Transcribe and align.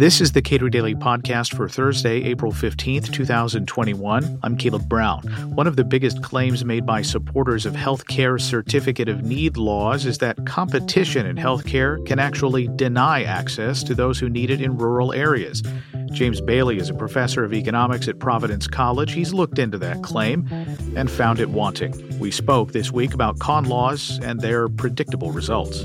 This 0.00 0.22
is 0.22 0.32
the 0.32 0.40
Cato 0.40 0.70
Daily 0.70 0.94
Podcast 0.94 1.54
for 1.54 1.68
Thursday, 1.68 2.22
April 2.22 2.52
15th, 2.52 3.12
2021. 3.12 4.38
I'm 4.42 4.56
Caleb 4.56 4.88
Brown. 4.88 5.20
One 5.54 5.66
of 5.66 5.76
the 5.76 5.84
biggest 5.84 6.22
claims 6.22 6.64
made 6.64 6.86
by 6.86 7.02
supporters 7.02 7.66
of 7.66 7.74
healthcare 7.74 8.40
certificate 8.40 9.10
of 9.10 9.22
need 9.22 9.58
laws 9.58 10.06
is 10.06 10.16
that 10.18 10.46
competition 10.46 11.26
in 11.26 11.36
healthcare 11.36 12.02
can 12.06 12.18
actually 12.18 12.68
deny 12.76 13.24
access 13.24 13.82
to 13.82 13.94
those 13.94 14.18
who 14.18 14.30
need 14.30 14.48
it 14.48 14.62
in 14.62 14.78
rural 14.78 15.12
areas. 15.12 15.62
James 16.12 16.40
Bailey 16.40 16.78
is 16.78 16.88
a 16.88 16.94
professor 16.94 17.44
of 17.44 17.52
economics 17.52 18.08
at 18.08 18.18
Providence 18.18 18.66
College. 18.66 19.12
He's 19.12 19.34
looked 19.34 19.58
into 19.58 19.76
that 19.78 20.02
claim 20.02 20.48
and 20.96 21.10
found 21.10 21.40
it 21.40 21.50
wanting. 21.50 22.18
We 22.18 22.30
spoke 22.30 22.72
this 22.72 22.90
week 22.90 23.12
about 23.12 23.38
con 23.38 23.64
laws 23.64 24.18
and 24.22 24.40
their 24.40 24.68
predictable 24.68 25.30
results. 25.30 25.84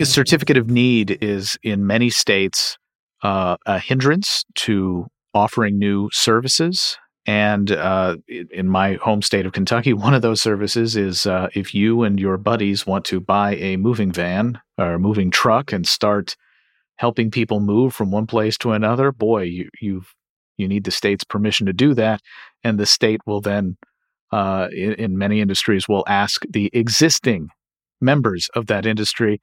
A 0.00 0.04
certificate 0.04 0.56
of 0.56 0.68
need 0.68 1.18
is 1.22 1.58
in 1.62 1.86
many 1.86 2.10
states 2.10 2.76
uh, 3.22 3.56
a 3.66 3.78
hindrance 3.78 4.44
to 4.56 5.06
offering 5.34 5.78
new 5.78 6.08
services. 6.12 6.98
And 7.24 7.70
uh, 7.70 8.16
in 8.28 8.68
my 8.68 8.94
home 8.94 9.22
state 9.22 9.46
of 9.46 9.52
Kentucky, 9.52 9.92
one 9.92 10.14
of 10.14 10.22
those 10.22 10.40
services 10.40 10.96
is 10.96 11.26
uh, 11.26 11.48
if 11.54 11.74
you 11.74 12.02
and 12.02 12.18
your 12.18 12.36
buddies 12.36 12.86
want 12.86 13.04
to 13.06 13.20
buy 13.20 13.54
a 13.56 13.76
moving 13.76 14.12
van 14.12 14.60
or 14.76 14.94
a 14.94 14.98
moving 14.98 15.30
truck 15.30 15.72
and 15.72 15.86
start 15.86 16.36
helping 16.96 17.30
people 17.30 17.60
move 17.60 17.94
from 17.94 18.10
one 18.10 18.26
place 18.26 18.58
to 18.58 18.72
another, 18.72 19.12
boy, 19.12 19.42
you 19.42 19.68
you 19.80 20.02
you 20.58 20.68
need 20.68 20.84
the 20.84 20.90
state's 20.90 21.24
permission 21.24 21.66
to 21.66 21.72
do 21.72 21.94
that, 21.94 22.20
and 22.62 22.78
the 22.78 22.86
state 22.86 23.20
will 23.26 23.40
then, 23.40 23.76
uh, 24.30 24.68
in, 24.70 24.92
in 24.94 25.18
many 25.18 25.40
industries, 25.40 25.88
will 25.88 26.04
ask 26.06 26.44
the 26.50 26.70
existing 26.72 27.48
members 28.00 28.50
of 28.54 28.66
that 28.66 28.84
industry 28.84 29.40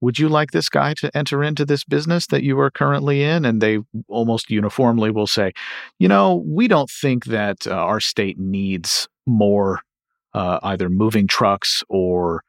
would 0.00 0.18
you 0.18 0.28
like 0.28 0.50
this 0.50 0.68
guy 0.68 0.94
to 0.94 1.16
enter 1.16 1.42
into 1.42 1.64
this 1.64 1.84
business 1.84 2.26
that 2.28 2.42
you 2.42 2.58
are 2.60 2.70
currently 2.70 3.22
in? 3.22 3.44
And 3.44 3.60
they 3.60 3.78
almost 4.08 4.50
uniformly 4.50 5.10
will 5.10 5.26
say, 5.26 5.52
you 5.98 6.08
know, 6.08 6.44
we 6.46 6.68
don't 6.68 6.90
think 6.90 7.26
that 7.26 7.66
uh, 7.66 7.72
our 7.72 8.00
state 8.00 8.38
needs 8.38 9.08
more 9.26 9.80
uh, 10.34 10.58
either 10.62 10.88
moving 10.90 11.26
trucks 11.26 11.82
or 11.88 12.42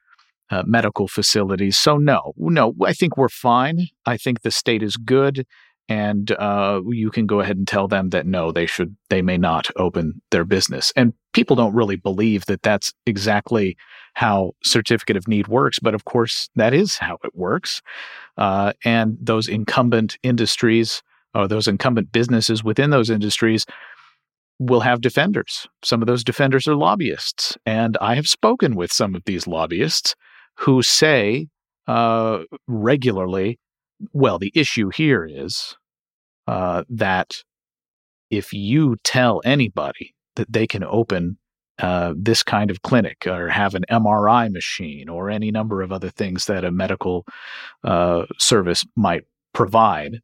uh, 0.49 0.63
medical 0.65 1.07
facilities. 1.07 1.77
So, 1.77 1.97
no, 1.97 2.33
no, 2.37 2.73
I 2.85 2.93
think 2.93 3.17
we're 3.17 3.29
fine. 3.29 3.87
I 4.05 4.17
think 4.17 4.41
the 4.41 4.51
state 4.51 4.83
is 4.83 4.97
good. 4.97 5.45
And 5.89 6.31
uh, 6.31 6.81
you 6.89 7.09
can 7.11 7.25
go 7.27 7.39
ahead 7.39 7.55
and 7.55 7.67
tell 7.67 7.87
them 7.87 8.09
that 8.09 8.25
no, 8.25 8.51
they 8.51 8.65
should, 8.65 8.97
they 9.09 9.21
may 9.21 9.37
not 9.37 9.69
open 9.77 10.21
their 10.31 10.43
business. 10.43 10.91
And 10.97 11.13
people 11.37 11.55
don't 11.55 11.75
really 11.75 11.95
believe 11.95 12.47
that 12.47 12.63
that's 12.63 12.95
exactly 13.05 13.77
how 14.15 14.53
certificate 14.63 15.15
of 15.15 15.27
need 15.27 15.47
works, 15.47 15.77
but 15.77 15.93
of 15.93 16.03
course 16.05 16.49
that 16.55 16.73
is 16.73 16.97
how 16.97 17.19
it 17.23 17.35
works. 17.35 17.83
Uh, 18.37 18.73
and 18.83 19.15
those 19.21 19.47
incumbent 19.47 20.17
industries 20.23 21.03
or 21.35 21.47
those 21.47 21.67
incumbent 21.67 22.11
businesses 22.11 22.63
within 22.63 22.89
those 22.89 23.11
industries 23.11 23.67
will 24.57 24.79
have 24.79 24.99
defenders. 24.99 25.67
Some 25.83 26.01
of 26.01 26.07
those 26.07 26.23
defenders 26.23 26.67
are 26.67 26.73
lobbyists, 26.73 27.55
and 27.67 27.95
I 28.01 28.15
have 28.15 28.27
spoken 28.27 28.75
with 28.75 28.91
some 28.91 29.13
of 29.13 29.21
these 29.27 29.45
lobbyists 29.45 30.15
who 30.55 30.81
say 30.81 31.49
uh, 31.85 32.45
regularly, 32.65 33.59
"Well, 34.11 34.39
the 34.39 34.51
issue 34.55 34.89
here 34.89 35.23
is 35.23 35.77
uh, 36.47 36.83
that." 36.89 37.43
If 38.29 38.51
you 38.51 38.97
tell 39.05 39.41
anybody 39.45 40.13
that 40.37 40.51
they 40.51 40.65
can 40.65 40.83
open 40.83 41.37
uh, 41.79 42.13
this 42.17 42.41
kind 42.41 42.71
of 42.71 42.81
clinic 42.81 43.27
or 43.27 43.49
have 43.49 43.75
an 43.75 43.85
MRI 43.91 44.51
machine 44.51 45.09
or 45.09 45.29
any 45.29 45.51
number 45.51 45.81
of 45.81 45.91
other 45.91 46.09
things 46.09 46.45
that 46.45 46.63
a 46.63 46.71
medical 46.71 47.25
uh, 47.83 48.25
service 48.39 48.83
might 48.95 49.25
provide, 49.53 50.21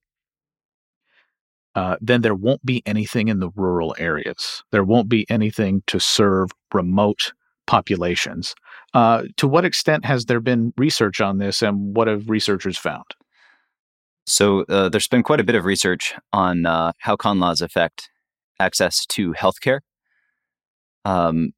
uh, 1.75 1.97
then 2.01 2.21
there 2.21 2.35
won't 2.35 2.65
be 2.65 2.81
anything 2.85 3.27
in 3.27 3.39
the 3.39 3.49
rural 3.55 3.95
areas. 3.99 4.63
There 4.71 4.83
won't 4.83 5.09
be 5.09 5.25
anything 5.29 5.83
to 5.87 5.99
serve 5.99 6.49
remote 6.73 7.33
populations. 7.67 8.55
Uh, 8.93 9.23
to 9.37 9.47
what 9.47 9.65
extent 9.65 10.05
has 10.05 10.25
there 10.25 10.39
been 10.39 10.73
research 10.77 11.21
on 11.21 11.37
this, 11.37 11.61
and 11.61 11.95
what 11.95 12.07
have 12.07 12.29
researchers 12.29 12.77
found? 12.77 13.05
So, 14.25 14.61
uh, 14.69 14.89
there's 14.89 15.07
been 15.07 15.23
quite 15.23 15.39
a 15.39 15.43
bit 15.43 15.55
of 15.55 15.65
research 15.65 16.13
on 16.31 16.65
uh, 16.65 16.93
how 16.99 17.15
con 17.15 17.39
laws 17.39 17.61
affect 17.61 18.09
access 18.59 19.05
to 19.07 19.33
healthcare 19.33 19.79
um, 21.05 21.51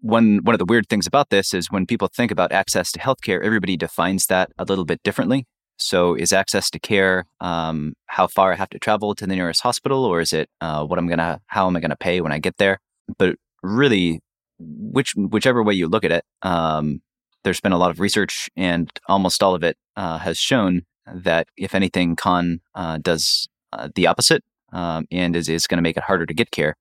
one 0.00 0.38
one 0.44 0.54
of 0.54 0.58
the 0.58 0.64
weird 0.64 0.88
things 0.88 1.06
about 1.06 1.30
this 1.30 1.52
is 1.52 1.70
when 1.70 1.86
people 1.86 2.08
think 2.08 2.30
about 2.30 2.52
access 2.52 2.92
to 2.92 2.98
healthcare, 3.00 3.42
everybody 3.42 3.76
defines 3.76 4.26
that 4.26 4.50
a 4.58 4.64
little 4.64 4.84
bit 4.84 5.02
differently. 5.02 5.46
So, 5.76 6.14
is 6.14 6.32
access 6.32 6.70
to 6.70 6.80
care 6.80 7.26
um, 7.40 7.94
how 8.06 8.26
far 8.26 8.52
I 8.52 8.56
have 8.56 8.70
to 8.70 8.78
travel 8.78 9.14
to 9.14 9.26
the 9.26 9.34
nearest 9.34 9.62
hospital, 9.62 10.04
or 10.04 10.20
is 10.20 10.32
it 10.32 10.48
uh, 10.60 10.84
what 10.84 10.98
I'm 10.98 11.08
gonna 11.08 11.40
how 11.46 11.66
am 11.66 11.76
I 11.76 11.80
gonna 11.80 11.96
pay 11.96 12.20
when 12.20 12.32
I 12.32 12.38
get 12.38 12.56
there? 12.58 12.80
But 13.18 13.36
really, 13.62 14.20
which 14.58 15.14
whichever 15.16 15.62
way 15.62 15.74
you 15.74 15.88
look 15.88 16.04
at 16.04 16.12
it, 16.12 16.24
um, 16.42 17.00
there's 17.44 17.60
been 17.60 17.72
a 17.72 17.78
lot 17.78 17.90
of 17.90 18.00
research, 18.00 18.48
and 18.56 18.90
almost 19.08 19.42
all 19.42 19.54
of 19.54 19.62
it 19.62 19.76
uh, 19.96 20.18
has 20.18 20.38
shown 20.38 20.82
that 21.12 21.48
if 21.56 21.74
anything, 21.74 22.16
con 22.16 22.60
uh, 22.74 22.98
does 22.98 23.48
uh, 23.72 23.88
the 23.94 24.06
opposite 24.06 24.44
um, 24.72 25.06
and 25.10 25.36
is 25.36 25.48
is 25.48 25.66
going 25.66 25.78
to 25.78 25.82
make 25.82 25.96
it 25.96 26.02
harder 26.04 26.26
to 26.26 26.34
get 26.34 26.50
care 26.50 26.76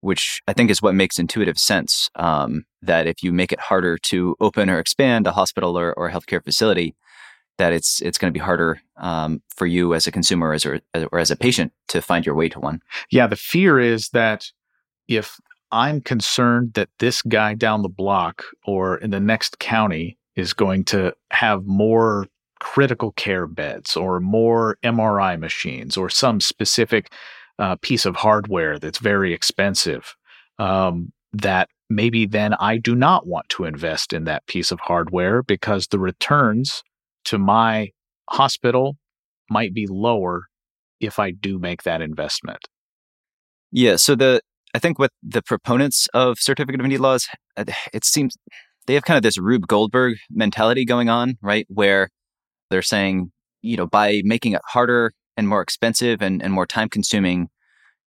which 0.00 0.42
I 0.46 0.52
think 0.52 0.70
is 0.70 0.82
what 0.82 0.94
makes 0.94 1.18
intuitive 1.18 1.58
sense. 1.58 2.10
Um, 2.14 2.64
that 2.82 3.06
if 3.06 3.22
you 3.22 3.32
make 3.32 3.52
it 3.52 3.60
harder 3.60 3.98
to 3.98 4.36
open 4.40 4.70
or 4.70 4.78
expand 4.78 5.26
a 5.26 5.32
hospital 5.32 5.78
or, 5.78 5.92
or 5.94 6.10
healthcare 6.10 6.44
facility, 6.44 6.94
that 7.58 7.72
it's 7.72 8.00
it's 8.02 8.18
going 8.18 8.32
to 8.32 8.38
be 8.38 8.44
harder 8.44 8.80
um, 8.98 9.42
for 9.54 9.66
you 9.66 9.94
as 9.94 10.06
a 10.06 10.12
consumer 10.12 10.52
as 10.52 10.66
or, 10.66 10.80
or 11.12 11.18
as 11.18 11.30
a 11.30 11.36
patient 11.36 11.72
to 11.88 12.02
find 12.02 12.26
your 12.26 12.34
way 12.34 12.48
to 12.48 12.60
one. 12.60 12.80
Yeah, 13.10 13.26
the 13.26 13.36
fear 13.36 13.78
is 13.80 14.10
that 14.10 14.50
if 15.08 15.38
I'm 15.72 16.00
concerned 16.00 16.74
that 16.74 16.88
this 16.98 17.22
guy 17.22 17.54
down 17.54 17.82
the 17.82 17.88
block 17.88 18.44
or 18.66 18.98
in 18.98 19.10
the 19.10 19.20
next 19.20 19.58
county 19.58 20.18
is 20.36 20.52
going 20.52 20.84
to 20.84 21.14
have 21.30 21.64
more 21.64 22.26
critical 22.60 23.12
care 23.12 23.46
beds 23.46 23.96
or 23.96 24.20
more 24.20 24.78
MRI 24.82 25.38
machines 25.38 25.96
or 25.96 26.08
some 26.08 26.40
specific 26.40 27.12
uh, 27.58 27.76
piece 27.82 28.04
of 28.04 28.16
hardware 28.16 28.78
that's 28.78 28.98
very 28.98 29.32
expensive 29.32 30.14
um, 30.58 31.12
that 31.32 31.68
maybe 31.88 32.26
then 32.26 32.54
I 32.54 32.78
do 32.78 32.94
not 32.94 33.26
want 33.26 33.48
to 33.50 33.64
invest 33.64 34.12
in 34.12 34.24
that 34.24 34.46
piece 34.46 34.70
of 34.70 34.80
hardware 34.80 35.42
because 35.42 35.86
the 35.86 35.98
returns 35.98 36.82
to 37.26 37.38
my 37.38 37.90
hospital 38.30 38.96
might 39.50 39.72
be 39.72 39.86
lower 39.86 40.46
if 41.00 41.18
I 41.18 41.30
do 41.30 41.58
make 41.58 41.82
that 41.84 42.00
investment. 42.00 42.66
Yeah. 43.70 43.96
So 43.96 44.14
the 44.14 44.40
I 44.74 44.78
think 44.78 44.98
with 44.98 45.10
the 45.22 45.42
proponents 45.42 46.06
of 46.12 46.38
certificate 46.38 46.80
of 46.80 46.86
need 46.86 46.98
laws, 46.98 47.26
it 47.92 48.04
seems 48.04 48.36
they 48.86 48.94
have 48.94 49.04
kind 49.04 49.16
of 49.16 49.22
this 49.22 49.38
Rube 49.38 49.66
Goldberg 49.66 50.18
mentality 50.30 50.84
going 50.84 51.08
on, 51.08 51.38
right? 51.40 51.66
Where 51.68 52.10
they're 52.70 52.82
saying, 52.82 53.32
you 53.62 53.76
know, 53.76 53.86
by 53.86 54.20
making 54.24 54.52
it 54.52 54.60
harder 54.66 55.12
and 55.36 55.48
more 55.48 55.62
expensive 55.62 56.22
and, 56.22 56.42
and 56.42 56.52
more 56.52 56.66
time 56.66 56.88
consuming 56.88 57.48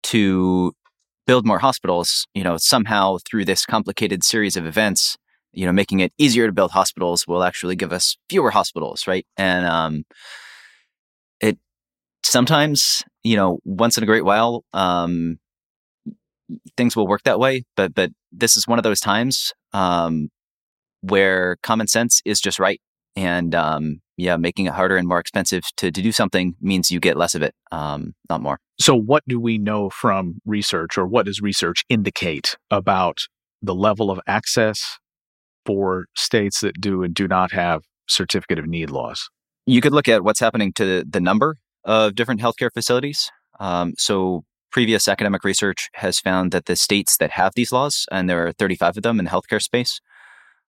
to 0.04 0.72
build 1.26 1.46
more 1.46 1.58
hospitals, 1.58 2.26
you 2.34 2.42
know, 2.42 2.56
somehow 2.56 3.18
through 3.28 3.44
this 3.44 3.64
complicated 3.64 4.24
series 4.24 4.56
of 4.56 4.66
events, 4.66 5.16
you 5.52 5.66
know, 5.66 5.72
making 5.72 6.00
it 6.00 6.12
easier 6.18 6.46
to 6.46 6.52
build 6.52 6.72
hospitals 6.72 7.26
will 7.26 7.44
actually 7.44 7.76
give 7.76 7.92
us 7.92 8.16
fewer 8.28 8.50
hospitals, 8.50 9.06
right? 9.06 9.26
And 9.36 9.66
um, 9.66 10.04
it 11.40 11.58
sometimes, 12.24 13.02
you 13.22 13.36
know, 13.36 13.58
once 13.64 13.96
in 13.96 14.02
a 14.02 14.06
great 14.06 14.24
while, 14.24 14.64
um, 14.72 15.38
things 16.76 16.96
will 16.96 17.06
work 17.06 17.22
that 17.24 17.38
way. 17.38 17.64
But 17.76 17.94
but 17.94 18.10
this 18.32 18.56
is 18.56 18.66
one 18.66 18.78
of 18.78 18.82
those 18.82 19.00
times 19.00 19.52
um, 19.72 20.28
where 21.02 21.56
common 21.62 21.86
sense 21.86 22.20
is 22.24 22.40
just 22.40 22.58
right, 22.58 22.80
and 23.16 23.54
um, 23.54 24.00
yeah, 24.16 24.36
making 24.36 24.66
it 24.66 24.74
harder 24.74 24.96
and 24.96 25.08
more 25.08 25.18
expensive 25.18 25.64
to, 25.76 25.90
to 25.90 26.02
do 26.02 26.12
something 26.12 26.54
means 26.60 26.90
you 26.90 27.00
get 27.00 27.16
less 27.16 27.34
of 27.34 27.42
it, 27.42 27.54
um, 27.70 28.14
not 28.28 28.42
more. 28.42 28.58
So, 28.78 28.94
what 28.94 29.22
do 29.26 29.40
we 29.40 29.58
know 29.58 29.90
from 29.90 30.40
research, 30.44 30.98
or 30.98 31.06
what 31.06 31.26
does 31.26 31.40
research 31.40 31.84
indicate 31.88 32.56
about 32.70 33.18
the 33.62 33.74
level 33.74 34.10
of 34.10 34.20
access 34.26 34.98
for 35.64 36.06
states 36.16 36.60
that 36.60 36.80
do 36.80 37.02
and 37.02 37.14
do 37.14 37.28
not 37.28 37.52
have 37.52 37.82
certificate 38.08 38.58
of 38.58 38.66
need 38.66 38.90
laws? 38.90 39.28
You 39.66 39.80
could 39.80 39.92
look 39.92 40.08
at 40.08 40.24
what's 40.24 40.40
happening 40.40 40.72
to 40.74 41.04
the 41.08 41.20
number 41.20 41.56
of 41.84 42.14
different 42.14 42.40
healthcare 42.40 42.70
facilities. 42.72 43.30
Um, 43.60 43.94
so, 43.96 44.44
previous 44.70 45.06
academic 45.06 45.44
research 45.44 45.88
has 45.94 46.18
found 46.18 46.50
that 46.52 46.66
the 46.66 46.76
states 46.76 47.16
that 47.18 47.30
have 47.30 47.52
these 47.54 47.72
laws, 47.72 48.06
and 48.10 48.28
there 48.28 48.46
are 48.46 48.52
35 48.52 48.96
of 48.98 49.02
them 49.02 49.18
in 49.18 49.26
the 49.26 49.30
healthcare 49.30 49.62
space, 49.62 50.00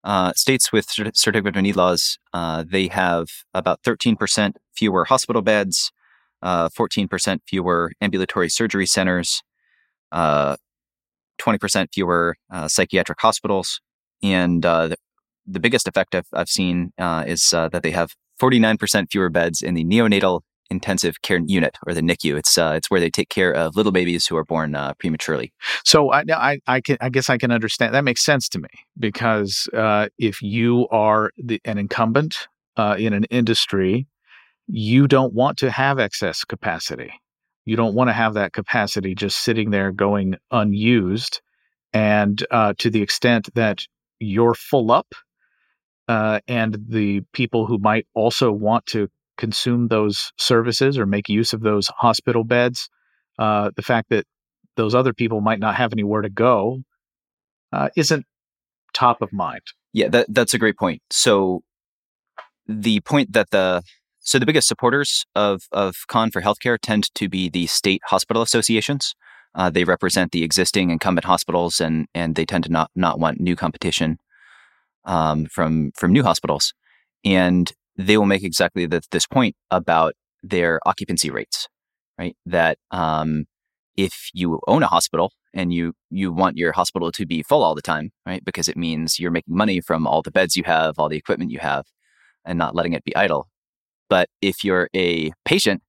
uh, 0.04 0.32
states 0.34 0.72
with 0.72 0.90
certificate 0.90 1.56
of 1.56 1.62
need 1.62 1.76
laws, 1.76 2.18
uh, 2.32 2.64
they 2.66 2.88
have 2.88 3.28
about 3.54 3.82
13% 3.82 4.54
fewer 4.74 5.04
hospital 5.04 5.42
beds, 5.42 5.92
uh, 6.42 6.68
14% 6.68 7.40
fewer 7.46 7.92
ambulatory 8.00 8.48
surgery 8.48 8.86
centers, 8.86 9.42
20% 10.12 10.56
uh, 11.40 11.86
fewer 11.92 12.36
uh, 12.50 12.68
psychiatric 12.68 13.20
hospitals. 13.20 13.80
And 14.22 14.62
the, 14.62 14.96
the, 15.46 15.60
biggest 15.60 15.86
effect 15.88 16.14
I've, 16.14 16.28
I've 16.32 16.48
seen 16.48 16.92
is 16.98 17.50
that 17.50 17.82
they 17.82 17.90
have 17.90 18.14
49% 18.40 19.10
fewer 19.10 19.28
beds 19.28 19.62
in 19.62 19.74
the 19.74 19.84
neonatal 19.84 20.40
intensive 20.70 21.22
care 21.22 21.40
unit 21.46 21.76
or 21.86 21.94
the 21.94 22.00
NICU. 22.00 22.36
It's 22.36 22.56
uh, 22.56 22.72
it's 22.76 22.90
where 22.90 23.00
they 23.00 23.10
take 23.10 23.28
care 23.28 23.52
of 23.52 23.76
little 23.76 23.92
babies 23.92 24.26
who 24.26 24.36
are 24.36 24.44
born 24.44 24.74
uh, 24.74 24.94
prematurely. 24.94 25.52
So 25.84 26.10
I, 26.10 26.24
I, 26.30 26.60
I 26.66 26.80
can 26.80 26.96
I 27.00 27.08
guess 27.08 27.30
I 27.30 27.38
can 27.38 27.50
understand 27.50 27.94
that 27.94 28.04
makes 28.04 28.24
sense 28.24 28.48
to 28.50 28.58
me 28.58 28.68
because 28.98 29.68
uh, 29.74 30.08
if 30.18 30.42
you 30.42 30.88
are 30.90 31.30
the, 31.36 31.60
an 31.64 31.78
incumbent 31.78 32.48
uh, 32.76 32.96
in 32.98 33.12
an 33.12 33.24
industry, 33.24 34.06
you 34.66 35.06
don't 35.06 35.34
want 35.34 35.58
to 35.58 35.70
have 35.70 35.98
excess 35.98 36.44
capacity. 36.44 37.12
You 37.64 37.76
don't 37.76 37.94
want 37.94 38.08
to 38.08 38.14
have 38.14 38.34
that 38.34 38.52
capacity 38.52 39.14
just 39.14 39.38
sitting 39.38 39.70
there 39.70 39.92
going 39.92 40.36
unused. 40.50 41.40
And 41.92 42.44
uh, 42.50 42.74
to 42.78 42.90
the 42.90 43.02
extent 43.02 43.50
that 43.54 43.86
you're 44.18 44.54
full 44.54 44.90
up, 44.90 45.14
uh, 46.08 46.40
and 46.48 46.76
the 46.88 47.22
people 47.32 47.66
who 47.66 47.78
might 47.78 48.06
also 48.14 48.50
want 48.50 48.86
to 48.86 49.08
consume 49.42 49.88
those 49.88 50.32
services 50.38 50.96
or 50.96 51.04
make 51.04 51.28
use 51.28 51.52
of 51.52 51.62
those 51.62 51.88
hospital 51.88 52.44
beds, 52.44 52.88
uh, 53.40 53.72
the 53.74 53.82
fact 53.82 54.08
that 54.10 54.24
those 54.76 54.94
other 54.94 55.12
people 55.12 55.40
might 55.40 55.58
not 55.58 55.74
have 55.74 55.92
anywhere 55.92 56.22
to 56.22 56.30
go 56.30 56.80
uh, 57.72 57.88
isn't 57.96 58.24
top 58.94 59.20
of 59.20 59.32
mind. 59.32 59.62
Yeah, 59.92 60.08
that, 60.10 60.26
that's 60.28 60.54
a 60.54 60.58
great 60.58 60.78
point. 60.78 61.02
So 61.10 61.64
the 62.68 63.00
point 63.00 63.32
that 63.32 63.50
the 63.50 63.82
so 64.20 64.38
the 64.38 64.46
biggest 64.46 64.68
supporters 64.68 65.26
of 65.34 65.62
of 65.72 65.96
Con 66.06 66.30
for 66.30 66.40
healthcare 66.40 66.78
tend 66.80 67.12
to 67.16 67.28
be 67.28 67.48
the 67.48 67.66
state 67.66 68.00
hospital 68.06 68.42
associations. 68.42 69.16
Uh, 69.56 69.68
they 69.68 69.82
represent 69.82 70.30
the 70.30 70.44
existing 70.44 70.90
incumbent 70.90 71.24
hospitals, 71.24 71.80
and 71.80 72.06
and 72.14 72.36
they 72.36 72.46
tend 72.46 72.62
to 72.64 72.70
not 72.70 72.90
not 72.94 73.18
want 73.18 73.40
new 73.40 73.56
competition 73.56 74.18
um, 75.04 75.46
from 75.46 75.90
from 75.96 76.12
new 76.12 76.22
hospitals. 76.22 76.72
And 77.24 77.72
they 77.96 78.16
will 78.16 78.26
make 78.26 78.42
exactly 78.42 78.86
the, 78.86 79.02
this 79.10 79.26
point 79.26 79.56
about 79.70 80.14
their 80.42 80.80
occupancy 80.86 81.30
rates, 81.30 81.68
right? 82.18 82.36
That 82.46 82.78
um, 82.90 83.44
if 83.96 84.30
you 84.32 84.60
own 84.66 84.82
a 84.82 84.88
hospital 84.88 85.32
and 85.54 85.72
you 85.72 85.92
you 86.10 86.32
want 86.32 86.56
your 86.56 86.72
hospital 86.72 87.12
to 87.12 87.26
be 87.26 87.42
full 87.42 87.62
all 87.62 87.74
the 87.74 87.82
time, 87.82 88.10
right? 88.26 88.44
Because 88.44 88.68
it 88.68 88.76
means 88.76 89.18
you're 89.20 89.30
making 89.30 89.56
money 89.56 89.80
from 89.80 90.06
all 90.06 90.22
the 90.22 90.30
beds 90.30 90.56
you 90.56 90.64
have, 90.64 90.98
all 90.98 91.08
the 91.08 91.16
equipment 91.16 91.50
you 91.50 91.58
have, 91.58 91.84
and 92.44 92.58
not 92.58 92.74
letting 92.74 92.94
it 92.94 93.04
be 93.04 93.14
idle. 93.14 93.48
But 94.08 94.28
if 94.40 94.64
you're 94.64 94.88
a 94.94 95.32
patient, 95.44 95.82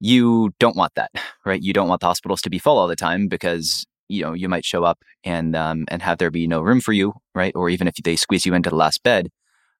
you 0.00 0.50
don't 0.58 0.76
want 0.76 0.92
that, 0.96 1.10
right? 1.44 1.62
You 1.62 1.72
don't 1.72 1.88
want 1.88 2.00
the 2.00 2.06
hospitals 2.06 2.42
to 2.42 2.50
be 2.50 2.58
full 2.58 2.78
all 2.78 2.88
the 2.88 2.96
time 2.96 3.28
because 3.28 3.86
you 4.08 4.22
know 4.22 4.34
you 4.34 4.48
might 4.48 4.64
show 4.64 4.84
up 4.84 4.98
and 5.24 5.56
um, 5.56 5.84
and 5.88 6.02
have 6.02 6.18
there 6.18 6.30
be 6.30 6.46
no 6.46 6.60
room 6.60 6.80
for 6.80 6.92
you, 6.92 7.14
right? 7.34 7.52
Or 7.56 7.70
even 7.70 7.88
if 7.88 7.94
they 7.96 8.16
squeeze 8.16 8.46
you 8.46 8.54
into 8.54 8.70
the 8.70 8.76
last 8.76 9.02
bed, 9.02 9.30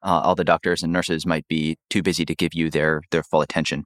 uh, 0.02 0.20
all 0.24 0.34
the 0.34 0.44
doctors 0.44 0.82
and 0.82 0.92
nurses 0.92 1.26
might 1.26 1.46
be 1.48 1.76
too 1.90 2.02
busy 2.02 2.24
to 2.24 2.34
give 2.34 2.54
you 2.54 2.70
their 2.70 3.02
their 3.10 3.22
full 3.22 3.42
attention. 3.42 3.84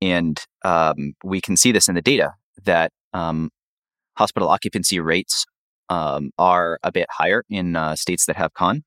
And 0.00 0.40
um, 0.64 1.14
we 1.24 1.40
can 1.40 1.56
see 1.56 1.72
this 1.72 1.88
in 1.88 1.94
the 1.94 2.02
data 2.02 2.34
that 2.64 2.92
um, 3.12 3.50
hospital 4.16 4.48
occupancy 4.48 5.00
rates 5.00 5.46
um, 5.88 6.30
are 6.38 6.78
a 6.82 6.92
bit 6.92 7.06
higher 7.10 7.44
in 7.48 7.76
uh, 7.76 7.96
states 7.96 8.26
that 8.26 8.36
have 8.36 8.52
con 8.52 8.84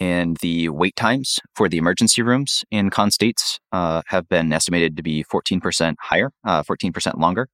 and 0.00 0.38
the 0.38 0.70
wait 0.70 0.96
times 0.96 1.38
for 1.54 1.68
the 1.68 1.76
emergency 1.76 2.22
rooms 2.22 2.64
in 2.70 2.88
con 2.88 3.10
states 3.10 3.60
uh, 3.70 4.00
have 4.06 4.28
been 4.28 4.52
estimated 4.52 4.96
to 4.96 5.02
be 5.02 5.22
14% 5.22 5.94
higher, 6.00 6.32
uh, 6.44 6.62
14% 6.62 7.18
longer. 7.20 7.48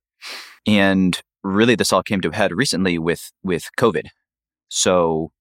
And 0.65 1.21
really, 1.43 1.75
this 1.75 1.93
all 1.93 2.05
came 2.05 2.21
to 2.21 2.31
a 2.31 2.35
head 2.35 2.53
recently 2.53 2.99
with, 2.99 3.33
with 3.43 3.65
COVID. 3.79 4.07
So, 4.69 5.33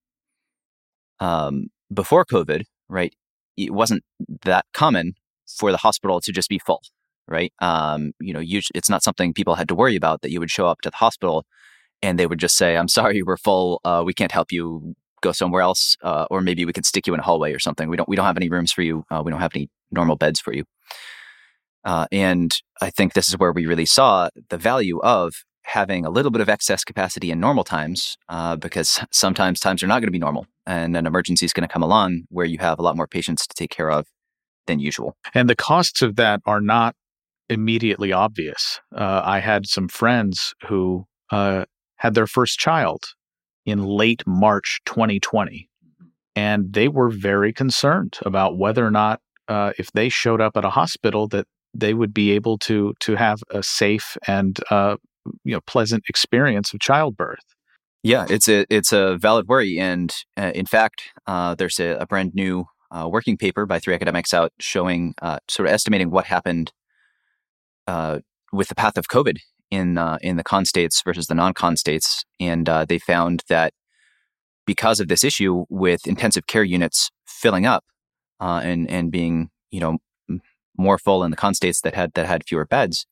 um, 1.20 1.68
before 1.94 2.26
COVID, 2.26 2.64
right, 2.90 3.14
it 3.58 3.72
wasn't 3.72 4.04
that 4.44 4.66
common 4.74 5.14
for 5.48 5.72
the 5.72 5.78
hospital 5.78 6.20
to 6.22 6.32
just 6.32 6.50
be 6.50 6.60
full, 6.60 6.82
right? 7.28 7.54
Um, 7.60 8.12
you 8.20 8.34
know, 8.34 8.40
usually 8.40 8.78
it's 8.78 8.90
not 8.90 9.04
something 9.04 9.34
people 9.34 9.56
had 9.56 9.68
to 9.70 9.76
worry 9.76 9.96
about 9.96 10.22
that 10.22 10.32
you 10.32 10.40
would 10.40 10.52
show 10.52 10.68
up 10.68 10.82
to 10.82 10.90
the 10.90 10.98
hospital 10.98 11.46
and 12.02 12.20
they 12.20 12.28
would 12.28 12.40
just 12.40 12.58
say, 12.58 12.76
"I'm 12.78 12.88
sorry, 12.90 13.22
we're 13.24 13.38
full. 13.38 13.80
Uh, 13.86 14.04
we 14.06 14.14
can't 14.14 14.32
help 14.32 14.52
you 14.52 14.96
go 15.22 15.32
somewhere 15.32 15.62
else, 15.62 15.96
uh, 16.04 16.26
or 16.30 16.42
maybe 16.42 16.66
we 16.66 16.74
can 16.74 16.84
stick 16.84 17.08
you 17.08 17.14
in 17.14 17.20
a 17.20 17.24
hallway 17.24 17.54
or 17.54 17.60
something. 17.60 17.90
We 17.90 17.98
don't 17.98 18.10
we 18.10 18.16
don't 18.16 18.26
have 18.26 18.38
any 18.38 18.50
rooms 18.50 18.72
for 18.72 18.82
you. 18.82 19.06
Uh, 19.10 19.22
we 19.24 19.32
don't 19.32 19.42
have 19.42 19.56
any 19.56 19.70
normal 19.92 20.16
beds 20.16 20.40
for 20.40 20.54
you. 20.54 20.66
Uh, 21.84 22.08
and 22.12 22.56
I 22.82 22.90
think 22.90 23.14
this 23.14 23.30
is 23.30 23.38
where 23.38 23.52
we 23.52 23.66
really 23.66 23.86
saw 23.86 24.30
the 24.50 24.58
value 24.58 25.00
of 25.02 25.46
having 25.66 26.06
a 26.06 26.10
little 26.10 26.32
bit 26.32 26.42
of 26.42 26.50
excess 26.50 26.84
capacity 26.84 27.32
in 27.32 27.40
normal 27.40 27.64
times, 27.64 28.18
uh, 28.30 28.56
because 28.56 29.00
sometimes 29.12 29.60
times 29.60 29.84
are 29.84 29.88
not 29.88 30.00
going 30.00 30.08
to 30.08 30.12
be 30.12 30.20
normal, 30.20 30.46
and 30.66 30.96
an 30.96 31.06
emergency 31.06 31.46
is 31.46 31.54
going 31.54 31.68
to 31.68 31.72
come 31.74 31.84
along 31.84 32.24
where 32.30 32.46
you 32.46 32.58
have 32.60 32.80
a 32.80 32.82
lot 32.82 32.96
more 32.96 33.08
patients 33.08 33.46
to 33.48 33.56
take 33.56 33.72
care 33.72 33.92
of 33.92 34.08
than 34.68 34.80
usual. 34.80 35.16
And 35.34 35.50
the 35.50 35.56
costs 35.56 36.02
of 36.02 36.16
that 36.16 36.42
are 36.46 36.62
not 36.62 36.96
immediately 37.50 38.12
obvious. 38.12 38.80
Uh, 38.96 39.22
I 39.24 39.40
had 39.40 39.68
some 39.68 39.88
friends 39.88 40.56
who 40.68 41.06
uh, 41.32 41.66
had 41.98 42.14
their 42.14 42.28
first 42.28 42.58
child 42.58 43.04
in 43.66 43.84
late 43.84 44.24
March 44.26 44.82
2020. 44.86 45.70
And 46.36 46.74
they 46.74 46.88
were 46.88 47.10
very 47.10 47.54
concerned 47.54 48.18
about 48.26 48.58
whether 48.58 48.86
or 48.86 48.92
not, 48.92 49.22
uh, 49.48 49.72
if 49.78 49.92
they 49.94 50.10
showed 50.10 50.42
up 50.42 50.58
at 50.58 50.66
a 50.66 50.70
hospital, 50.70 51.28
that 51.30 51.48
they 51.74 51.94
would 51.94 52.14
be 52.14 52.32
able 52.32 52.58
to 52.58 52.94
to 53.02 53.16
have 53.16 53.44
a 53.52 53.62
safe 53.62 54.18
and 54.28 54.60
uh, 54.70 54.96
you 55.44 55.54
know 55.54 55.62
pleasant 55.62 56.04
experience 56.08 56.74
of 56.74 56.80
childbirth. 56.80 57.44
Yeah, 58.04 58.26
it's 58.30 58.48
a 58.48 58.66
it's 58.70 58.92
a 58.92 59.18
valid 59.18 59.48
worry, 59.48 59.80
and 59.80 60.14
uh, 60.38 60.52
in 60.54 60.66
fact, 60.66 61.02
uh, 61.26 61.56
there's 61.56 61.80
a, 61.80 61.98
a, 61.98 62.06
brand 62.06 62.36
new 62.36 62.66
uh, 62.92 63.10
working 63.12 63.36
paper 63.36 63.66
by 63.66 63.80
three 63.80 63.96
academics 63.96 64.34
out 64.34 64.54
showing 64.60 65.16
uh, 65.22 65.40
sort 65.50 65.68
of 65.68 65.74
estimating 65.74 66.12
what 66.12 66.26
happened 66.26 66.72
with 68.52 68.68
the 68.70 68.76
path 68.76 68.98
of 68.98 69.08
COVID 69.08 69.38
in 69.72 69.98
uh, 69.98 70.18
in 70.22 70.38
the 70.38 70.44
con 70.44 70.66
states 70.66 71.02
versus 71.04 71.28
the 71.28 71.36
non-con 71.36 71.78
states, 71.78 72.26
and 72.40 72.68
uh, 72.70 72.86
they 72.86 73.00
found 73.00 73.44
that 73.50 73.74
because 74.66 75.00
of 75.00 75.08
this 75.08 75.24
issue 75.24 75.66
with 75.70 76.08
intensive 76.08 76.48
care 76.48 76.64
units 76.64 77.12
filling 77.28 77.66
up 77.66 77.84
uh, 78.40 78.62
and 78.64 78.90
and 78.90 79.12
being 79.12 79.50
you 79.72 79.80
know 79.80 79.98
more 80.78 80.98
full 80.98 81.24
in 81.24 81.32
the 81.32 81.38
con 81.38 81.54
states 81.54 81.82
that 81.82 81.96
had 81.96 82.14
that 82.14 82.26
had 82.26 82.44
fewer 82.48 82.66
beds, 82.66 83.06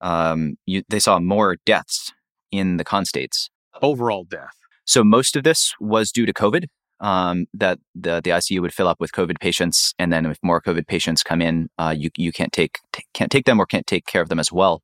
um, 0.00 0.56
you, 0.66 0.82
they 0.88 0.98
saw 0.98 1.18
more 1.18 1.56
deaths 1.64 2.12
in 2.50 2.76
the 2.76 2.84
con 2.84 3.04
states. 3.04 3.50
Overall 3.82 4.24
death. 4.24 4.54
So 4.84 5.02
most 5.02 5.36
of 5.36 5.44
this 5.44 5.74
was 5.80 6.12
due 6.12 6.26
to 6.26 6.32
COVID. 6.32 6.66
Um, 7.00 7.46
that 7.52 7.80
the 7.94 8.20
the 8.22 8.30
ICU 8.30 8.60
would 8.60 8.72
fill 8.72 8.86
up 8.86 9.00
with 9.00 9.12
COVID 9.12 9.38
patients, 9.40 9.94
and 9.98 10.12
then 10.12 10.24
if 10.26 10.38
more 10.42 10.62
COVID 10.62 10.86
patients 10.86 11.22
come 11.24 11.42
in, 11.42 11.68
uh, 11.76 11.94
you 11.96 12.08
you 12.16 12.32
can't 12.32 12.52
take 12.52 12.78
t- 12.92 13.04
can't 13.12 13.32
take 13.32 13.46
them 13.46 13.58
or 13.58 13.66
can't 13.66 13.86
take 13.86 14.06
care 14.06 14.22
of 14.22 14.28
them 14.28 14.38
as 14.38 14.52
well. 14.52 14.82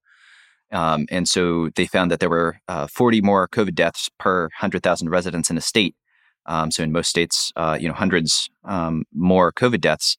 Um, 0.73 1.07
and 1.11 1.29
so 1.29 1.71
they 1.75 1.87
found 1.87 2.11
that 2.11 2.21
there 2.21 2.29
were 2.29 2.61
uh, 2.69 2.87
40 2.87 3.21
more 3.23 3.49
COVID 3.49 3.75
deaths 3.75 4.09
per 4.19 4.43
100,000 4.43 5.09
residents 5.09 5.51
in 5.51 5.57
a 5.57 5.61
state. 5.61 5.95
Um, 6.47 6.71
so 6.71 6.83
in 6.83 6.93
most 6.93 7.11
states, 7.11 7.53
uh, 7.57 7.77
you 7.81 7.89
know, 7.89 7.95
hundreds 7.95 8.49
um, 8.65 9.05
more 9.13 9.53
COVID 9.53 9.81
deaths 9.81 10.17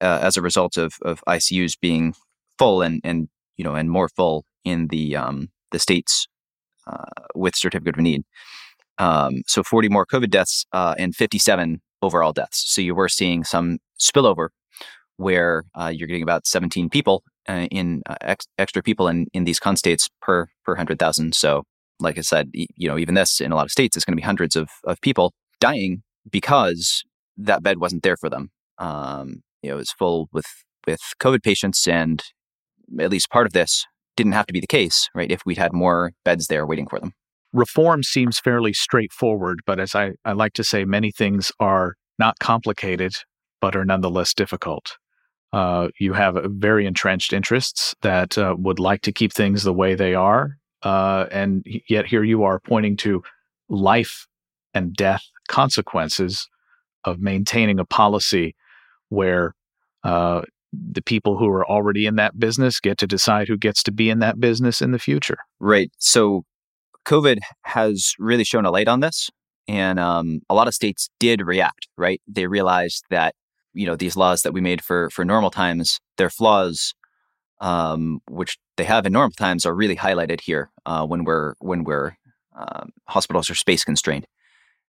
uh, 0.00 0.20
as 0.22 0.36
a 0.36 0.42
result 0.42 0.76
of, 0.76 0.94
of 1.02 1.22
ICUs 1.26 1.78
being 1.80 2.14
full 2.58 2.82
and, 2.82 3.00
and, 3.02 3.28
you 3.58 3.64
know, 3.64 3.74
and 3.74 3.90
more 3.90 4.08
full 4.08 4.46
in 4.64 4.86
the, 4.88 5.14
um, 5.14 5.48
the 5.70 5.78
states 5.78 6.26
uh, 6.86 7.04
with 7.34 7.54
certificate 7.54 7.96
of 7.96 8.02
need. 8.02 8.24
Um, 8.96 9.42
so 9.46 9.62
40 9.62 9.90
more 9.90 10.06
COVID 10.06 10.30
deaths 10.30 10.64
uh, 10.72 10.94
and 10.98 11.14
57 11.14 11.80
overall 12.00 12.32
deaths. 12.32 12.64
So 12.72 12.80
you 12.80 12.94
were 12.94 13.08
seeing 13.08 13.44
some 13.44 13.78
spillover 14.00 14.48
where 15.18 15.64
uh, 15.74 15.92
you're 15.94 16.08
getting 16.08 16.22
about 16.22 16.46
17 16.46 16.88
people 16.88 17.22
uh, 17.48 17.66
in 17.70 18.02
uh, 18.06 18.16
ex- 18.20 18.46
extra 18.58 18.82
people 18.82 19.08
in, 19.08 19.26
in 19.32 19.44
these 19.44 19.60
con 19.60 19.76
states 19.76 20.08
per 20.22 20.48
per 20.64 20.76
hundred 20.76 20.98
thousand. 20.98 21.34
So, 21.34 21.64
like 22.00 22.18
I 22.18 22.22
said, 22.22 22.50
you 22.52 22.88
know, 22.88 22.98
even 22.98 23.14
this 23.14 23.40
in 23.40 23.52
a 23.52 23.56
lot 23.56 23.64
of 23.64 23.70
states 23.70 23.96
is 23.96 24.04
going 24.04 24.12
to 24.12 24.20
be 24.20 24.22
hundreds 24.22 24.54
of 24.56 24.68
of 24.84 25.00
people 25.00 25.32
dying 25.60 26.02
because 26.30 27.04
that 27.36 27.62
bed 27.62 27.78
wasn't 27.78 28.02
there 28.02 28.16
for 28.16 28.30
them. 28.30 28.50
Um, 28.78 29.42
you 29.62 29.70
know, 29.70 29.76
it 29.76 29.78
was 29.78 29.92
full 29.92 30.28
with 30.32 30.46
with 30.86 31.00
COVID 31.20 31.42
patients, 31.42 31.86
and 31.88 32.22
at 33.00 33.10
least 33.10 33.30
part 33.30 33.46
of 33.46 33.52
this 33.52 33.86
didn't 34.16 34.32
have 34.32 34.46
to 34.46 34.52
be 34.52 34.60
the 34.60 34.66
case, 34.66 35.08
right? 35.14 35.30
If 35.30 35.42
we'd 35.46 35.58
had 35.58 35.72
more 35.72 36.12
beds 36.24 36.48
there 36.48 36.66
waiting 36.66 36.88
for 36.88 36.98
them. 36.98 37.12
Reform 37.52 38.02
seems 38.02 38.38
fairly 38.38 38.72
straightforward, 38.72 39.60
but 39.64 39.80
as 39.80 39.94
I, 39.94 40.12
I 40.24 40.32
like 40.32 40.52
to 40.54 40.64
say, 40.64 40.84
many 40.84 41.10
things 41.10 41.50
are 41.60 41.94
not 42.18 42.38
complicated, 42.40 43.14
but 43.60 43.74
are 43.74 43.84
nonetheless 43.84 44.34
difficult. 44.34 44.98
Uh, 45.52 45.88
you 45.98 46.12
have 46.12 46.36
very 46.44 46.84
entrenched 46.84 47.32
interests 47.32 47.94
that 48.02 48.36
uh, 48.36 48.54
would 48.58 48.78
like 48.78 49.00
to 49.02 49.12
keep 49.12 49.32
things 49.32 49.62
the 49.62 49.72
way 49.72 49.94
they 49.94 50.14
are. 50.14 50.58
Uh, 50.82 51.26
and 51.30 51.64
yet 51.88 52.06
here 52.06 52.22
you 52.22 52.44
are 52.44 52.60
pointing 52.60 52.96
to 52.96 53.22
life 53.68 54.26
and 54.74 54.94
death 54.94 55.22
consequences 55.48 56.48
of 57.04 57.20
maintaining 57.20 57.78
a 57.78 57.84
policy 57.84 58.54
where 59.08 59.54
uh, 60.04 60.42
the 60.72 61.02
people 61.02 61.38
who 61.38 61.48
are 61.48 61.68
already 61.68 62.06
in 62.06 62.16
that 62.16 62.38
business 62.38 62.80
get 62.80 62.98
to 62.98 63.06
decide 63.06 63.48
who 63.48 63.56
gets 63.56 63.82
to 63.84 63.92
be 63.92 64.10
in 64.10 64.18
that 64.18 64.40
business 64.40 64.82
in 64.82 64.92
the 64.92 64.98
future. 64.98 65.38
Right. 65.60 65.90
So 65.98 66.44
COVID 67.06 67.38
has 67.62 68.14
really 68.18 68.44
shown 68.44 68.66
a 68.66 68.70
light 68.70 68.88
on 68.88 69.00
this. 69.00 69.30
And 69.66 69.98
um, 69.98 70.40
a 70.48 70.54
lot 70.54 70.68
of 70.68 70.74
states 70.74 71.10
did 71.20 71.42
react, 71.42 71.88
right? 71.96 72.22
They 72.26 72.46
realized 72.46 73.04
that 73.10 73.34
you 73.74 73.86
know 73.86 73.96
these 73.96 74.16
laws 74.16 74.42
that 74.42 74.52
we 74.52 74.60
made 74.60 74.82
for 74.82 75.10
for 75.10 75.24
normal 75.24 75.50
times 75.50 76.00
their 76.16 76.30
flaws 76.30 76.94
um, 77.60 78.20
which 78.28 78.58
they 78.76 78.84
have 78.84 79.06
in 79.06 79.12
normal 79.12 79.32
times, 79.32 79.66
are 79.66 79.74
really 79.74 79.96
highlighted 79.96 80.40
here 80.40 80.70
uh, 80.86 81.06
when 81.06 81.24
we're 81.24 81.54
when 81.58 81.84
we're 81.84 82.16
um, 82.56 82.90
hospitals 83.08 83.50
are 83.50 83.54
space 83.54 83.84
constrained. 83.84 84.26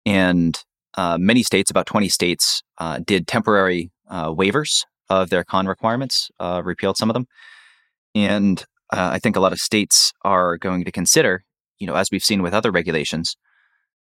And 0.06 0.58
uh, 0.96 1.18
many 1.20 1.44
states, 1.44 1.70
about 1.70 1.86
20 1.86 2.10
states, 2.10 2.64
uh, 2.78 3.00
did 3.06 3.28
temporary 3.28 3.92
uh, 4.10 4.30
waivers 4.30 4.86
of 5.10 5.30
their 5.30 5.44
con 5.44 5.66
requirements, 5.68 6.30
uh, 6.40 6.62
repealed 6.64 6.98
some 6.98 7.10
of 7.10 7.14
them. 7.14 7.28
And 8.16 8.64
uh, 8.92 9.10
I 9.14 9.20
think 9.20 9.36
a 9.36 9.40
lot 9.40 9.54
of 9.54 9.60
states 9.60 10.14
are 10.24 10.58
going 10.58 10.84
to 10.86 10.92
consider, 10.92 11.44
you 11.80 11.88
know, 11.88 11.96
as 11.96 12.10
we've 12.12 12.24
seen 12.24 12.42
with 12.42 12.54
other 12.54 12.72
regulations, 12.72 13.36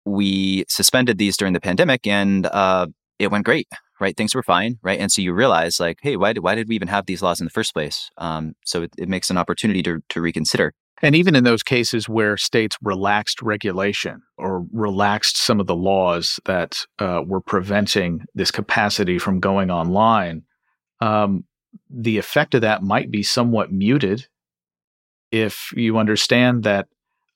we 0.04 0.64
suspended 0.68 1.18
these 1.18 1.36
during 1.36 1.52
the 1.52 1.60
pandemic 1.60 2.06
and 2.06 2.46
uh, 2.46 2.86
it 3.18 3.30
went 3.30 3.44
great, 3.44 3.68
right? 4.00 4.16
Things 4.16 4.34
were 4.34 4.42
fine, 4.42 4.78
right? 4.82 5.00
And 5.00 5.10
so 5.10 5.20
you 5.20 5.32
realize, 5.32 5.80
like, 5.80 5.98
hey, 6.02 6.16
why 6.16 6.32
did, 6.32 6.40
why 6.40 6.54
did 6.54 6.68
we 6.68 6.76
even 6.76 6.88
have 6.88 7.06
these 7.06 7.22
laws 7.22 7.40
in 7.40 7.46
the 7.46 7.50
first 7.50 7.74
place? 7.74 8.10
Um, 8.18 8.54
so 8.64 8.82
it, 8.82 8.92
it 8.96 9.08
makes 9.08 9.30
an 9.30 9.38
opportunity 9.38 9.82
to, 9.82 10.00
to 10.10 10.20
reconsider. 10.20 10.72
And 11.02 11.14
even 11.14 11.34
in 11.34 11.44
those 11.44 11.62
cases 11.62 12.08
where 12.08 12.36
states 12.36 12.76
relaxed 12.82 13.42
regulation 13.42 14.22
or 14.38 14.64
relaxed 14.72 15.36
some 15.36 15.60
of 15.60 15.66
the 15.66 15.76
laws 15.76 16.40
that 16.46 16.86
uh, 16.98 17.22
were 17.26 17.40
preventing 17.40 18.24
this 18.34 18.50
capacity 18.50 19.18
from 19.18 19.40
going 19.40 19.70
online, 19.70 20.44
um, 21.00 21.44
the 21.90 22.18
effect 22.18 22.54
of 22.54 22.62
that 22.62 22.82
might 22.82 23.10
be 23.10 23.22
somewhat 23.22 23.72
muted 23.72 24.26
if 25.30 25.72
you 25.76 25.98
understand 25.98 26.62
that 26.64 26.88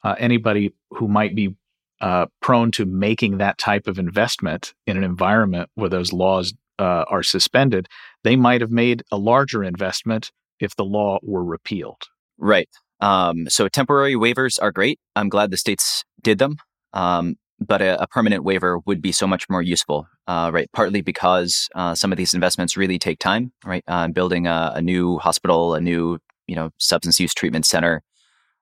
uh, 0.03 0.15
anybody 0.19 0.73
who 0.91 1.09
might 1.09 1.35
be 1.35 1.55
uh, 2.01 2.27
prone 2.41 2.71
to 2.73 2.87
making 2.87 3.39
that 3.39 3.59
type 3.59 3.87
of 3.87 3.99
investment 3.99 4.75
in 4.87 4.97
an 4.97 5.05
environment 5.05 5.69
where 5.75 5.91
those 5.91 6.13
laws 6.13 6.55
uh, 6.79 7.05
are 7.09 7.23
suspended, 7.23 7.89
they 8.25 8.37
might 8.37 8.63
have 8.63 8.71
made 8.71 9.03
a 9.13 9.19
larger 9.19 9.63
investment 9.63 10.33
if 10.61 10.75
the 10.77 10.85
law 10.85 11.19
were 11.23 11.45
repealed. 11.45 12.03
Right. 12.39 12.69
Um, 13.01 13.49
so 13.49 13.69
temporary 13.69 14.15
waivers 14.15 14.59
are 14.61 14.73
great. 14.73 14.99
I'm 15.15 15.29
glad 15.29 15.51
the 15.51 15.57
states 15.57 16.05
did 16.23 16.39
them. 16.39 16.57
Um, 16.93 17.37
but 17.61 17.83
a, 17.83 18.03
a, 18.03 18.07
permanent 18.07 18.43
waiver 18.43 18.79
would 18.87 19.03
be 19.03 19.13
so 19.13 19.27
much 19.27 19.49
more 19.51 19.61
useful, 19.61 20.09
uh, 20.27 20.51
right? 20.53 20.71
Partly 20.73 21.03
because 21.03 21.69
uh, 21.75 21.95
some 21.95 22.11
of 22.11 22.17
these 22.17 22.33
investments 22.33 22.77
really 22.77 22.99
take 22.99 23.19
time, 23.19 23.53
right? 23.65 23.85
Uh, 23.87 24.09
building 24.09 24.47
a, 24.47 24.73
a, 24.77 24.83
new 24.83 25.19
hospital, 25.19 25.75
a 25.75 25.81
new 25.81 26.19
you 26.47 26.57
know 26.57 26.71
substance 26.79 27.21
use 27.21 27.35
treatment 27.35 27.67
center, 27.67 28.03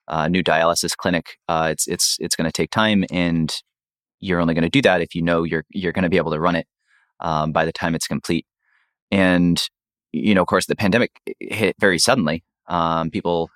a 0.08 0.28
new 0.28 0.42
dialysis 0.42 0.96
clinic. 0.96 1.38
Uh, 1.48 1.68
it's 1.70 1.86
it's 1.86 2.16
it's 2.20 2.34
going 2.34 2.46
to 2.46 2.52
take 2.52 2.70
time, 2.70 3.04
and 3.10 3.54
you're 4.18 4.40
only 4.40 4.54
going 4.54 4.62
to 4.62 4.68
do 4.68 4.82
that 4.82 5.00
if 5.00 5.14
you 5.14 5.22
know 5.22 5.44
you're 5.44 5.64
you're 5.70 5.92
going 5.92 6.02
to 6.02 6.10
be 6.10 6.16
able 6.16 6.32
to 6.32 6.40
run 6.40 6.56
it 6.56 6.66
um, 7.20 7.52
by 7.52 7.64
the 7.64 7.72
time 7.72 7.94
it's 7.94 8.08
complete. 8.08 8.46
And 9.12 9.62
you 10.12 10.34
know, 10.34 10.42
of 10.42 10.48
course, 10.48 10.66
the 10.66 10.76
pandemic 10.76 11.12
hit 11.38 11.76
very 11.78 11.98
suddenly. 11.98 12.42
Um, 12.66 13.10
people 13.10 13.50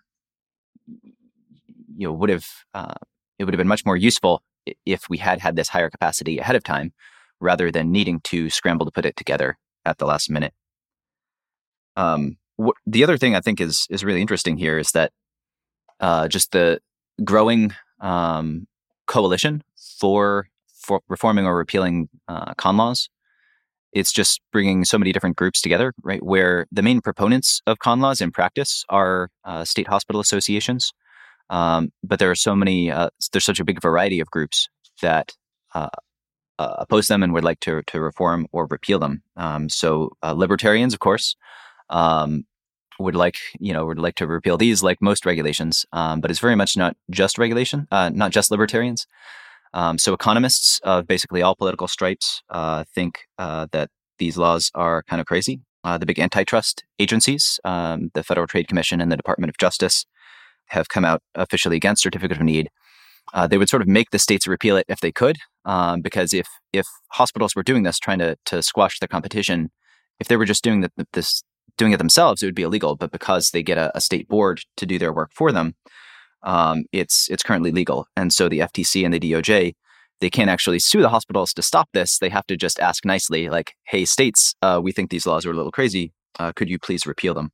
you 1.96 2.06
know 2.06 2.12
would 2.12 2.30
have 2.30 2.46
uh, 2.75 2.94
it 3.38 3.44
would 3.44 3.54
have 3.54 3.58
been 3.58 3.68
much 3.68 3.84
more 3.84 3.96
useful 3.96 4.42
if 4.87 5.09
we 5.09 5.19
had 5.19 5.40
had 5.40 5.57
this 5.57 5.69
higher 5.69 5.90
capacity 5.90 6.38
ahead 6.38 6.57
of 6.57 6.62
time 6.62 6.92
rather 7.40 7.71
than 7.71 7.90
needing 7.90 8.21
to 8.21 8.49
scramble 8.50 8.87
to 8.87 8.92
put 8.92 9.04
it 9.04 9.16
together 9.16 9.59
at 9.85 9.99
the 9.99 10.07
last 10.07 10.31
minute. 10.31 10.54
Um, 11.97 12.37
wh- 12.61 12.78
the 12.87 13.02
other 13.04 13.19
thing 13.19 13.35
I 13.35 13.40
think 13.40 13.61
is 13.61 13.87
is 13.90 14.04
really 14.04 14.21
interesting 14.21 14.57
here 14.57 14.78
is 14.78 14.92
that 14.92 15.12
uh, 16.00 16.28
just 16.28 16.52
the 16.52 16.81
growing 17.25 17.73
um, 18.00 18.66
coalition 19.07 19.62
for 20.00 20.49
for 20.66 21.00
reforming 21.09 21.47
or 21.47 21.57
repealing 21.57 22.09
uh, 22.28 22.54
con 22.54 22.76
laws. 22.76 23.09
It's 23.92 24.11
just 24.11 24.40
bringing 24.52 24.87
so 24.87 24.99
many 24.99 25.12
different 25.12 25.37
groups 25.37 25.61
together, 25.61 25.92
right? 26.02 26.23
Where 26.23 26.66
the 26.73 26.83
main 26.83 27.02
proponents 27.02 27.61
of 27.66 27.78
con 27.78 28.00
laws 28.00 28.21
in 28.23 28.33
practice 28.33 28.85
are 28.88 29.28
uh, 29.45 29.64
state 29.64 29.87
hospital 29.87 30.21
associations, 30.21 30.92
um, 31.50 31.92
but 32.02 32.18
there 32.18 32.30
are 32.30 32.37
so 32.37 32.54
many, 32.54 32.90
uh, 32.90 33.11
there's 33.32 33.44
such 33.44 33.61
a 33.61 33.64
big 33.64 33.80
variety 33.80 34.20
of 34.20 34.30
groups 34.30 34.68
that 35.00 35.32
uh, 35.75 35.88
uh, 36.58 36.76
oppose 36.78 37.08
them 37.08 37.22
and 37.22 37.32
would 37.32 37.44
like 37.44 37.61
to, 37.61 37.82
to 37.87 38.00
reform 38.00 38.46
or 38.52 38.66
repeal 38.66 38.99
them. 38.99 39.22
Um, 39.37 39.68
so 39.68 40.12
uh, 40.22 40.32
libertarians, 40.32 40.94
of 40.94 41.00
course, 41.00 41.37
um, 41.90 42.44
would 42.99 43.16
like, 43.16 43.37
you 43.58 43.72
know, 43.72 43.87
would 43.87 43.99
like 43.99 44.14
to 44.16 44.26
repeal 44.26 44.56
these 44.56 44.82
like 44.82 44.99
most 45.00 45.26
regulations, 45.26 45.84
um, 45.92 46.20
but 46.20 46.30
it's 46.30 46.40
very 46.40 46.54
much 46.54 46.76
not 46.76 46.96
just 47.11 47.38
regulation, 47.38 47.88
uh, 47.90 48.11
not 48.14 48.30
just 48.30 48.50
libertarians. 48.50 49.06
Um, 49.75 49.99
so 49.99 50.12
economists 50.12 50.80
of 50.84 51.06
basically 51.06 51.42
all 51.42 51.54
political 51.54 51.88
stripes 51.88 52.42
uh, 52.50 52.84
think 52.94 53.20
that 53.38 53.88
these 54.18 54.37
laws 54.37 54.70
are 54.75 55.02
kind 55.04 55.20
of 55.20 55.26
crazy. 55.26 55.61
the 55.99 56.06
big 56.06 56.20
antitrust 56.20 56.84
agencies, 56.99 57.58
um, 57.64 58.11
the 58.14 58.22
Federal 58.22 58.46
Trade 58.46 58.68
Commission 58.68 59.00
and 59.00 59.11
the 59.11 59.16
Department 59.16 59.49
of 59.49 59.56
Justice, 59.58 60.04
have 60.73 60.88
come 60.88 61.05
out 61.05 61.23
officially 61.35 61.76
against 61.76 62.02
certificate 62.02 62.37
of 62.37 62.43
need. 62.43 62.69
Uh, 63.33 63.47
they 63.47 63.59
would 63.59 63.69
sort 63.69 63.83
of 63.83 63.88
make 63.88 64.11
the 64.11 64.19
states 64.19 64.47
repeal 64.47 64.76
it 64.76 64.87
if 64.88 65.00
they 65.00 65.12
could, 65.12 65.38
um, 65.64 66.00
because 66.00 66.35
if 66.35 66.49
if 66.73 66.87
hospitals 67.12 67.55
were 67.55 67.62
doing 67.62 67.85
this, 67.85 67.99
trying 67.99 68.19
to 68.19 68.37
to 68.47 68.62
squash 68.62 68.99
the 68.99 69.09
competition, 69.09 69.71
if 70.19 70.29
they 70.29 70.37
were 70.37 70.45
just 70.45 70.64
doing 70.64 70.81
the, 70.81 70.91
this 71.12 71.43
doing 71.79 71.93
it 71.93 71.99
themselves, 71.99 72.43
it 72.43 72.47
would 72.47 72.55
be 72.55 72.64
illegal. 72.64 72.97
But 72.97 73.12
because 73.12 73.50
they 73.50 73.62
get 73.62 73.79
a, 73.79 73.97
a 73.97 74.00
state 74.00 74.29
board 74.29 74.62
to 74.76 74.87
do 74.87 74.99
their 74.99 75.12
work 75.12 75.31
for 75.33 75.52
them, 75.52 75.75
um, 76.43 76.85
it's 76.93 77.29
it's 77.31 77.43
currently 77.43 77.71
legal. 77.71 78.07
And 78.17 78.33
so 78.33 78.49
the 78.49 78.61
FTC 78.61 79.05
and 79.05 79.14
the 79.14 79.21
DOJ 79.21 79.75
they 80.21 80.31
can't 80.31 80.50
actually 80.50 80.79
sue 80.79 81.02
the 81.02 81.09
hospitals 81.09 81.52
to 81.52 81.62
stop 81.62 81.88
this. 81.93 82.19
They 82.19 82.29
have 82.29 82.47
to 82.47 82.57
just 82.57 82.79
ask 82.79 83.05
nicely, 83.05 83.49
like, 83.49 83.75
"Hey, 83.85 84.05
states, 84.05 84.55
uh, 84.62 84.81
we 84.83 84.93
think 84.93 85.11
these 85.11 85.26
laws 85.26 85.45
are 85.45 85.50
a 85.50 85.55
little 85.55 85.73
crazy. 85.73 86.12
Uh, 86.38 86.52
could 86.52 86.71
you 86.71 86.79
please 86.79 87.07
repeal 87.07 87.35
them?" 87.35 87.50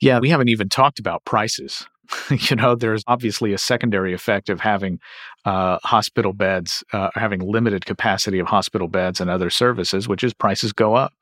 Yeah, 0.00 0.18
we 0.18 0.28
haven't 0.30 0.48
even 0.48 0.68
talked 0.68 0.98
about 0.98 1.24
prices. 1.24 1.86
you 2.30 2.56
know, 2.56 2.74
there's 2.74 3.02
obviously 3.06 3.52
a 3.52 3.58
secondary 3.58 4.12
effect 4.12 4.48
of 4.48 4.60
having 4.60 5.00
uh, 5.44 5.78
hospital 5.84 6.32
beds, 6.32 6.84
uh, 6.92 7.10
having 7.14 7.40
limited 7.40 7.86
capacity 7.86 8.38
of 8.38 8.46
hospital 8.46 8.88
beds 8.88 9.20
and 9.20 9.30
other 9.30 9.50
services, 9.50 10.08
which 10.08 10.24
is 10.24 10.34
prices 10.34 10.72
go 10.72 10.94
up. 10.94 11.12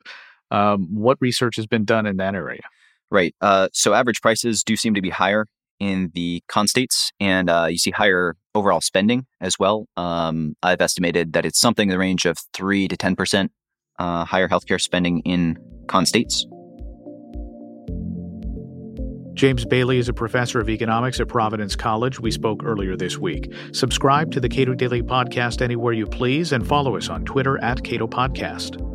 Um, 0.51 0.87
what 0.93 1.17
research 1.19 1.55
has 1.55 1.67
been 1.67 1.85
done 1.85 2.05
in 2.05 2.17
that 2.17 2.35
area? 2.35 2.61
Right. 3.09 3.35
Uh, 3.41 3.69
so 3.73 3.93
average 3.93 4.21
prices 4.21 4.63
do 4.63 4.75
seem 4.75 4.93
to 4.93 5.01
be 5.01 5.09
higher 5.09 5.45
in 5.79 6.11
the 6.13 6.41
con 6.47 6.67
states, 6.67 7.11
and 7.19 7.49
uh, 7.49 7.67
you 7.69 7.77
see 7.77 7.91
higher 7.91 8.35
overall 8.55 8.81
spending 8.81 9.25
as 9.41 9.59
well. 9.59 9.87
Um, 9.97 10.55
I've 10.63 10.81
estimated 10.81 11.33
that 11.33 11.45
it's 11.45 11.59
something 11.59 11.89
in 11.89 11.91
the 11.91 11.99
range 11.99 12.25
of 12.25 12.37
three 12.53 12.87
to 12.87 12.95
ten 12.95 13.15
percent 13.15 13.51
uh, 13.99 14.25
higher 14.25 14.47
healthcare 14.47 14.79
spending 14.79 15.19
in 15.21 15.57
con 15.87 16.05
states 16.05 16.45
James 19.33 19.65
Bailey 19.65 19.97
is 19.97 20.09
a 20.09 20.13
professor 20.13 20.59
of 20.59 20.69
economics 20.69 21.19
at 21.19 21.27
Providence 21.27 21.75
College. 21.75 22.19
We 22.19 22.31
spoke 22.31 22.63
earlier 22.63 22.95
this 22.95 23.17
week. 23.17 23.51
Subscribe 23.71 24.31
to 24.31 24.39
the 24.39 24.49
Cato 24.49 24.73
Daily 24.73 25.01
Podcast 25.01 25.61
anywhere 25.61 25.93
you 25.93 26.05
please 26.05 26.51
and 26.51 26.65
follow 26.65 26.95
us 26.95 27.09
on 27.09 27.25
Twitter 27.25 27.61
at 27.63 27.83
Cato 27.83 28.07
Podcast. 28.07 28.92